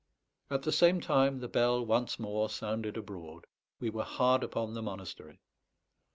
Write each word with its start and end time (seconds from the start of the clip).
At 0.49 0.63
the 0.63 0.71
same 0.71 0.99
time, 0.99 1.41
the 1.41 1.47
bell 1.47 1.85
once 1.85 2.17
more 2.17 2.49
sounded 2.49 2.97
abroad. 2.97 3.45
We 3.79 3.91
were 3.91 4.03
hard 4.03 4.43
upon 4.43 4.73
the 4.73 4.81
monastery. 4.81 5.41